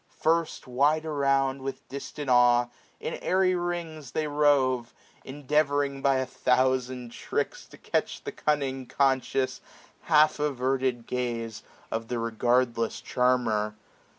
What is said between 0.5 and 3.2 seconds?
wide around. With distant awe, in